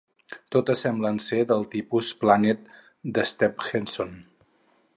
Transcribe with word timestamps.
Totes 0.53 0.79
semblen 0.85 1.19
ser 1.25 1.41
del 1.51 1.67
tipus 1.75 2.09
Planet 2.23 2.65
d'Stephenson. 3.19 4.17